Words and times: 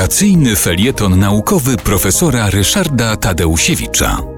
Wakacyjny 0.00 0.56
felieton 0.56 1.18
naukowy 1.18 1.76
profesora 1.76 2.50
Ryszarda 2.50 3.16
Tadeusiewicza. 3.16 4.29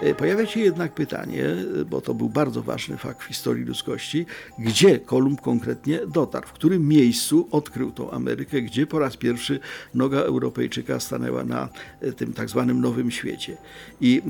E, 0.00 0.14
Pojawia 0.14 0.46
się 0.46 0.60
jednak 0.60 0.94
pytanie, 0.94 1.44
e, 1.80 1.84
bo 1.84 2.00
to 2.00 2.14
był 2.14 2.28
bardzo 2.28 2.62
ważny 2.62 2.96
fakt 2.96 3.22
w 3.22 3.24
historii 3.24 3.64
ludzkości, 3.64 4.26
gdzie 4.58 4.98
Kolumb 4.98 5.40
konkretnie 5.40 6.00
dotarł, 6.06 6.46
w 6.46 6.52
którym 6.52 6.88
miejscu 6.88 7.48
odkrył 7.50 7.92
tą 7.92 8.10
Amerykę, 8.10 8.62
gdzie 8.62 8.86
po 8.86 8.98
raz 8.98 9.16
pierwszy 9.16 9.60
noga 9.94 10.18
Europejczyka 10.18 11.00
stanęła 11.00 11.44
na 11.44 11.68
e, 12.00 12.12
tym 12.12 12.32
tak 12.32 12.48
zwanym 12.48 12.80
Nowym 12.80 13.10
Świecie. 13.10 13.56
I 14.00 14.22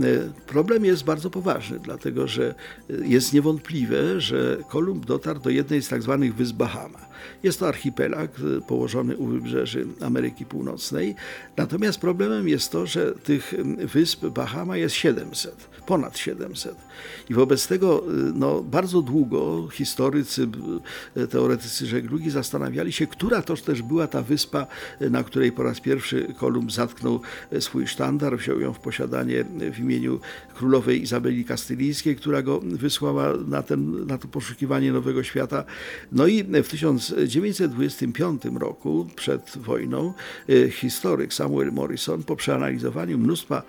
problem 0.46 0.84
jest 0.84 1.04
bardzo 1.04 1.30
poważny, 1.30 1.78
dlatego 1.78 2.28
że 2.28 2.54
jest 2.88 3.32
niewątpliwe, 3.32 4.20
że 4.20 4.56
Kolumb 4.68 5.06
dotarł 5.06 5.40
do 5.40 5.50
jednej 5.50 5.82
z 5.82 5.88
tak 5.88 6.02
zwanych 6.02 6.34
wysp 6.34 6.56
Bahama. 6.56 7.10
Jest 7.42 7.58
to 7.58 7.68
archipelag 7.68 8.30
położony 8.68 9.16
u 9.16 9.26
wybrzeży 9.26 9.86
Ameryki 10.00 10.46
Północnej. 10.46 11.14
Natomiast 11.56 12.00
problemem 12.00 12.48
jest 12.48 12.72
to, 12.72 12.86
że 12.86 13.12
tych 13.12 13.54
wysp 13.78 14.26
Bahama 14.26 14.76
jest 14.76 14.94
700 14.94 15.59
ponad 15.86 16.18
700. 16.18 16.74
I 17.30 17.34
wobec 17.34 17.66
tego 17.66 18.04
no, 18.34 18.62
bardzo 18.62 19.02
długo 19.02 19.68
historycy, 19.72 20.48
teoretycy 21.30 21.86
żeglugi 21.86 22.30
zastanawiali 22.30 22.92
się, 22.92 23.06
która 23.06 23.42
toż 23.42 23.62
też 23.62 23.82
była 23.82 24.06
ta 24.06 24.22
wyspa, 24.22 24.66
na 25.00 25.24
której 25.24 25.52
po 25.52 25.62
raz 25.62 25.80
pierwszy 25.80 26.34
Kolumb 26.38 26.72
zatknął 26.72 27.20
swój 27.60 27.86
sztandar, 27.86 28.38
wziął 28.38 28.60
ją 28.60 28.72
w 28.72 28.78
posiadanie 28.78 29.44
w 29.72 29.78
imieniu 29.78 30.20
królowej 30.54 31.02
Izabeli 31.02 31.44
Kastylijskiej, 31.44 32.16
która 32.16 32.42
go 32.42 32.60
wysłała 32.60 33.32
na, 33.48 33.62
ten, 33.62 34.06
na 34.06 34.18
to 34.18 34.28
poszukiwanie 34.28 34.92
nowego 34.92 35.22
świata. 35.22 35.64
No 36.12 36.26
i 36.26 36.44
w 36.44 36.68
1925 36.68 38.42
roku, 38.54 39.06
przed 39.16 39.58
wojną, 39.58 40.12
historyk 40.70 41.34
Samuel 41.34 41.72
Morrison 41.72 42.22
po 42.22 42.36
przeanalizowaniu 42.36 43.18
mnóstwa 43.18 43.62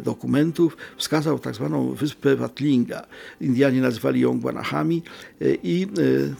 dokumentów 0.00 0.76
wskazał 0.96 1.37
tak 1.38 1.54
zwaną 1.54 1.94
wyspę 1.94 2.36
Watlinga. 2.36 3.06
Indianie 3.40 3.80
nazywali 3.80 4.20
ją 4.20 4.40
Guanahami 4.40 5.02
e, 5.40 5.54
i 5.54 5.82
e, 5.82 5.86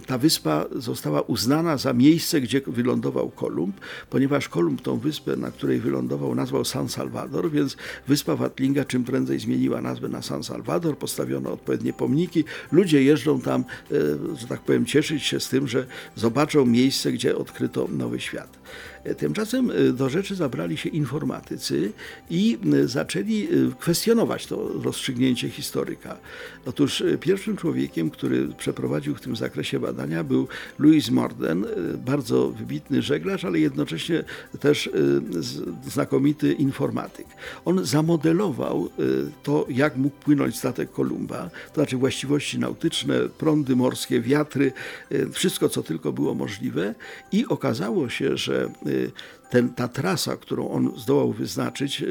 ta 0.07 0.19
wyspa 0.19 0.65
została 0.77 1.21
uznana 1.21 1.77
za 1.77 1.93
miejsce, 1.93 2.41
gdzie 2.41 2.61
wylądował 2.67 3.31
Kolumb, 3.31 3.81
ponieważ 4.11 4.49
Kolumb 4.49 4.83
tą 4.83 4.99
wyspę, 4.99 5.37
na 5.37 5.51
której 5.51 5.81
wylądował, 5.81 6.35
nazwał 6.35 6.65
San 6.65 6.89
Salvador, 6.89 7.51
więc 7.51 7.77
wyspa 8.09 8.37
Watlinga 8.37 8.85
czym 8.85 9.05
prędzej 9.05 9.39
zmieniła 9.39 9.81
nazwę 9.81 10.09
na 10.09 10.23
San 10.23 10.45
Salvador, 10.45 10.99
postawiono 10.99 11.53
odpowiednie 11.53 11.93
pomniki. 11.93 12.45
Ludzie 12.73 13.03
jeżdżą 13.03 13.41
tam, 13.41 13.65
e, 13.93 13.95
że 14.37 14.47
tak 14.47 14.61
powiem, 14.61 14.87
cieszyć 14.87 15.23
się 15.23 15.41
z 15.41 15.49
tym, 15.49 15.69
że 15.69 15.87
zobaczą 16.17 16.67
miejsce, 16.67 17.13
gdzie 17.13 17.37
odkryto 17.37 17.89
nowy 17.91 18.21
świat. 18.21 18.59
Tymczasem 19.19 19.71
do 19.93 20.09
rzeczy 20.09 20.35
zabrali 20.35 20.77
się 20.77 20.89
informatycy 20.89 21.93
i 22.31 22.59
zaczęli 22.85 23.49
kwestionować 23.79 24.47
to 24.47 24.79
rozstrzygnięcie 24.89 25.51
historyka. 25.51 26.17
Otóż 26.67 27.01
e, 27.01 27.19
pierwszym 27.19 27.57
człowiekiem, 27.57 28.11
który 28.11 28.49
przeprowadził 28.59 29.15
w 29.15 29.21
tym 29.21 29.37
zakresie 29.37 29.81
badania 29.81 30.25
był 30.25 30.49
Louis 30.79 31.11
Morden, 31.11 31.65
e, 31.65 31.69
bardzo 31.99 32.49
wybitny 32.51 33.03
żeglarz, 33.03 33.45
ale 33.45 33.59
jednocześnie 33.59 34.25
też 34.61 34.87
e, 34.87 34.91
znakomity 35.91 36.53
informatyk. 36.53 37.27
On 37.65 37.85
zamodelował 37.85 38.89
to, 39.43 39.67
jak 39.69 39.97
mógł 39.97 40.17
płynąć 40.17 40.59
statek 40.59 40.93
Kolumba, 40.93 41.51
to 41.69 41.75
znaczy 41.75 41.97
właściwości 41.97 42.59
nautyczne, 42.59 43.15
prądy 43.39 43.77
morskie, 43.77 44.21
wiatry, 44.21 44.73
wszystko 45.33 45.69
co 45.69 45.83
tylko 45.83 46.13
było 46.13 46.35
możliwe 46.35 46.95
i 47.33 47.47
okazało 47.47 48.09
się, 48.09 48.37
że 48.37 48.71
ten, 49.51 49.75
ta 49.75 49.89
trasa, 49.89 50.37
którą 50.37 50.69
on 50.69 50.93
zdołał 50.97 51.33
wyznaczyć, 51.33 52.05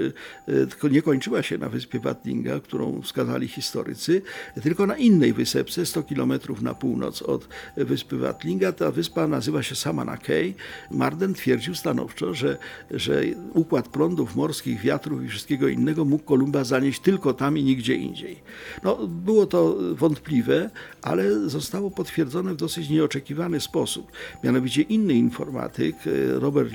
tylko 0.46 0.88
nie 0.88 1.02
kończyła 1.02 1.44
się 1.44 1.58
na 1.58 1.70
wyspie 1.70 2.00
Watlinga, 2.00 2.60
którą 2.60 3.02
wskazali 3.02 3.48
historycy, 3.48 4.22
tylko 4.64 4.88
na 4.88 4.98
innej 4.98 5.34
wysepce, 5.34 5.86
100 5.86 6.04
km 6.04 6.34
na 6.62 6.74
północ 6.74 7.22
od 7.22 7.48
wyspy 7.78 8.18
Watlinga. 8.18 8.72
Ta 8.72 8.92
wyspa 8.92 9.28
nazywa 9.28 9.64
się 9.64 9.76
Samana 9.76 10.18
Cay. 10.18 10.54
Marden 10.92 11.34
twierdził 11.34 11.76
stanowczo, 11.76 12.34
że, 12.34 12.58
że 12.92 13.22
układ 13.54 13.88
prądów 13.88 14.36
morskich, 14.36 14.82
wiatrów 14.82 15.24
i 15.24 15.28
wszystkiego 15.28 15.68
innego 15.68 16.06
mógł 16.06 16.24
Kolumba 16.24 16.64
zanieść 16.64 17.00
tylko 17.00 17.34
tam 17.34 17.58
i 17.58 17.64
nigdzie 17.64 17.96
indziej. 17.96 18.42
No, 18.84 19.08
było 19.08 19.46
to 19.46 19.78
wątpliwe, 19.94 20.70
ale 21.02 21.50
zostało 21.50 21.92
potwierdzone 21.92 22.54
w 22.54 22.58
dosyć 22.58 22.90
nieoczekiwany 22.90 23.60
sposób. 23.60 24.12
Mianowicie 24.44 24.82
inny 24.82 25.14
informatyk, 25.14 25.96
Robert 26.34 26.74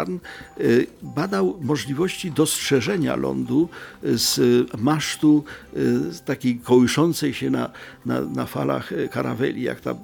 Lilenstarn, 0.00 0.18
badał 1.02 1.58
możliwości 1.60 2.32
dostrzeżenia 2.32 3.16
lądu 3.16 3.68
z 4.02 4.40
masztu 4.78 5.44
takiej 6.24 6.58
kołyszącej 6.58 7.34
się 7.34 7.50
na, 7.50 7.70
na, 8.06 8.20
na 8.20 8.46
falach 8.46 8.92
karaweli, 9.10 9.62
jak 9.62 9.80
ta 9.80 9.94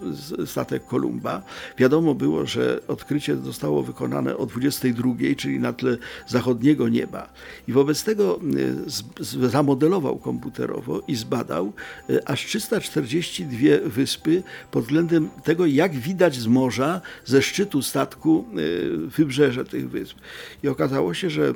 statek 0.47 0.87
Kolumba. 0.87 1.43
Wiadomo 1.79 2.15
było, 2.15 2.47
że 2.47 2.81
odkrycie 2.89 3.37
zostało 3.37 3.83
wykonane 3.83 4.37
o 4.37 4.47
22, 4.47 5.15
czyli 5.37 5.61
na 5.61 5.73
tle 5.73 5.97
zachodniego 6.29 6.89
nieba. 6.89 7.29
I 7.69 7.73
wobec 7.73 8.05
tego 8.05 8.41
z, 8.87 9.03
z, 9.27 9.51
zamodelował 9.51 10.17
komputerowo 10.17 11.03
i 11.09 11.17
zbadał 11.17 11.73
aż 12.25 12.47
342 12.47 13.59
wyspy 13.85 14.43
pod 14.71 14.85
względem 14.85 15.29
tego, 15.45 15.67
jak 15.67 15.93
widać 15.95 16.37
z 16.37 16.47
morza, 16.47 17.01
ze 17.25 17.43
szczytu 17.43 17.83
statku 17.83 18.45
wybrzeże 19.17 19.65
tych 19.65 19.86
wysp. 19.89 20.17
I 20.63 20.69
okazało 20.69 21.15
się, 21.15 21.31
że 21.31 21.55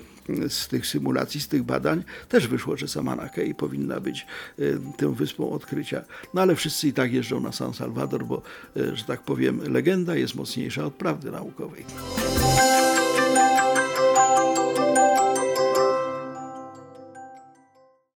z 0.48 0.68
tych 0.68 0.86
symulacji, 0.86 1.40
z 1.40 1.48
tych 1.48 1.62
badań 1.62 2.04
też 2.28 2.48
wyszło, 2.48 2.76
że 2.76 2.88
Samana 2.88 3.28
Cay 3.28 3.54
powinna 3.54 4.00
być 4.00 4.26
y, 4.58 4.78
tą 4.96 5.12
wyspą 5.12 5.50
odkrycia. 5.50 6.04
No 6.34 6.42
ale 6.42 6.56
wszyscy 6.56 6.88
i 6.88 6.92
tak 6.92 7.12
jeżdżą 7.12 7.40
na 7.40 7.52
San 7.52 7.74
Salvador, 7.74 8.24
bo, 8.24 8.42
y, 8.76 8.96
że 8.96 9.04
tak 9.04 9.22
powiem, 9.22 9.72
legenda 9.72 10.16
jest 10.16 10.34
mocniejsza 10.34 10.84
od 10.84 10.94
prawdy 10.94 11.30
naukowej. 11.30 11.84